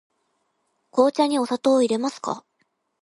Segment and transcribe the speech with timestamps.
[0.91, 2.43] 紅茶にお砂糖をいれますか。